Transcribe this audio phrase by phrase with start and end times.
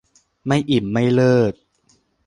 [0.47, 1.53] ไม่อิ่มไม่เลิก